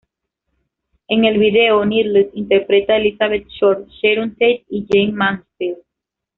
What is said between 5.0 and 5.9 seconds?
Mansfield.